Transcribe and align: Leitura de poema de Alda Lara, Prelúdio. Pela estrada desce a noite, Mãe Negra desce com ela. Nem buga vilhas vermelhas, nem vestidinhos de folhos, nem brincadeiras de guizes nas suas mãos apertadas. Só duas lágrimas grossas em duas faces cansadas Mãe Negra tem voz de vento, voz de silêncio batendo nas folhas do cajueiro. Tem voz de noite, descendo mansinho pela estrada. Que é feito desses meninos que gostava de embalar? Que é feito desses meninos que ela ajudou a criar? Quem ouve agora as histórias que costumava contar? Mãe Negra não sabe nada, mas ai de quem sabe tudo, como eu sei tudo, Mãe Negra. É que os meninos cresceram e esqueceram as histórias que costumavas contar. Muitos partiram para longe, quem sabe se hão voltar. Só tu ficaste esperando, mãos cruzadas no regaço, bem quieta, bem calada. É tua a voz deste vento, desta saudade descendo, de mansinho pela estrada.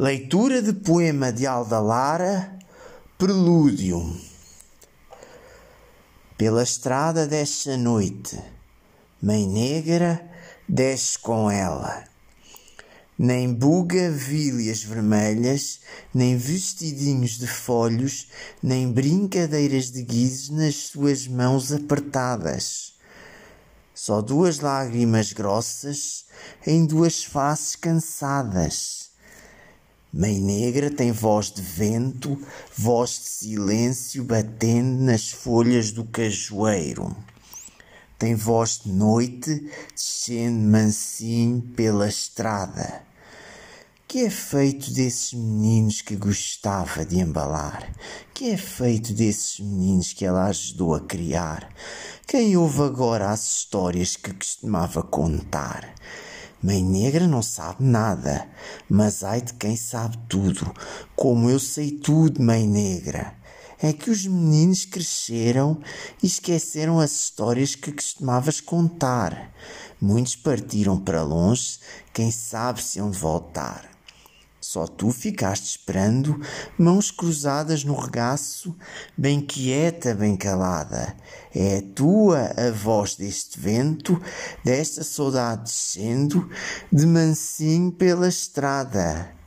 Leitura 0.00 0.62
de 0.62 0.72
poema 0.72 1.32
de 1.32 1.44
Alda 1.44 1.80
Lara, 1.80 2.56
Prelúdio. 3.18 4.16
Pela 6.36 6.62
estrada 6.62 7.26
desce 7.26 7.72
a 7.72 7.76
noite, 7.76 8.40
Mãe 9.20 9.44
Negra 9.44 10.24
desce 10.68 11.18
com 11.18 11.50
ela. 11.50 12.04
Nem 13.18 13.52
buga 13.52 14.08
vilhas 14.08 14.84
vermelhas, 14.84 15.80
nem 16.14 16.36
vestidinhos 16.36 17.36
de 17.36 17.48
folhos, 17.48 18.28
nem 18.62 18.92
brincadeiras 18.92 19.90
de 19.90 20.04
guizes 20.04 20.48
nas 20.50 20.76
suas 20.76 21.26
mãos 21.26 21.72
apertadas. 21.72 22.92
Só 23.92 24.22
duas 24.22 24.60
lágrimas 24.60 25.32
grossas 25.32 26.26
em 26.64 26.86
duas 26.86 27.24
faces 27.24 27.74
cansadas 27.74 29.07
Mãe 30.10 30.40
Negra 30.40 30.90
tem 30.90 31.12
voz 31.12 31.50
de 31.50 31.60
vento, 31.60 32.40
voz 32.74 33.10
de 33.10 33.28
silêncio 33.28 34.24
batendo 34.24 35.02
nas 35.02 35.30
folhas 35.30 35.90
do 35.90 36.02
cajueiro. 36.02 37.14
Tem 38.18 38.34
voz 38.34 38.80
de 38.82 38.90
noite, 38.90 39.70
descendo 39.94 40.66
mansinho 40.66 41.60
pela 41.76 42.08
estrada. 42.08 43.02
Que 44.08 44.24
é 44.24 44.30
feito 44.30 44.90
desses 44.94 45.34
meninos 45.34 46.00
que 46.00 46.16
gostava 46.16 47.04
de 47.04 47.18
embalar? 47.18 47.92
Que 48.32 48.52
é 48.52 48.56
feito 48.56 49.12
desses 49.12 49.60
meninos 49.60 50.14
que 50.14 50.24
ela 50.24 50.46
ajudou 50.46 50.94
a 50.94 51.00
criar? 51.00 51.68
Quem 52.26 52.56
ouve 52.56 52.80
agora 52.80 53.28
as 53.28 53.44
histórias 53.44 54.16
que 54.16 54.32
costumava 54.32 55.02
contar? 55.02 55.94
Mãe 56.60 56.82
Negra 56.82 57.28
não 57.28 57.40
sabe 57.40 57.84
nada, 57.84 58.48
mas 58.90 59.22
ai 59.22 59.40
de 59.40 59.52
quem 59.52 59.76
sabe 59.76 60.18
tudo, 60.28 60.74
como 61.14 61.48
eu 61.48 61.58
sei 61.60 61.92
tudo, 61.92 62.42
Mãe 62.42 62.66
Negra. 62.66 63.32
É 63.80 63.92
que 63.92 64.10
os 64.10 64.26
meninos 64.26 64.84
cresceram 64.84 65.80
e 66.20 66.26
esqueceram 66.26 66.98
as 66.98 67.12
histórias 67.12 67.76
que 67.76 67.92
costumavas 67.92 68.60
contar. 68.60 69.52
Muitos 70.00 70.34
partiram 70.34 70.98
para 70.98 71.22
longe, 71.22 71.78
quem 72.12 72.32
sabe 72.32 72.82
se 72.82 72.98
hão 72.98 73.12
voltar. 73.12 73.97
Só 74.60 74.86
tu 74.88 75.10
ficaste 75.10 75.66
esperando, 75.66 76.40
mãos 76.76 77.12
cruzadas 77.12 77.84
no 77.84 77.94
regaço, 77.94 78.76
bem 79.16 79.40
quieta, 79.40 80.14
bem 80.14 80.36
calada. 80.36 81.16
É 81.54 81.80
tua 81.94 82.52
a 82.56 82.70
voz 82.72 83.14
deste 83.14 83.58
vento, 83.58 84.20
desta 84.64 85.04
saudade 85.04 85.62
descendo, 85.62 86.50
de 86.92 87.06
mansinho 87.06 87.92
pela 87.92 88.28
estrada. 88.28 89.37